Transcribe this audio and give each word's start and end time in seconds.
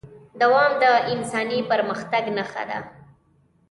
دوام 0.41 0.71
د 0.83 0.85
انساني 1.13 1.59
پرمختګ 1.71 2.23
نښه 2.37 2.63
ده. 2.69 2.79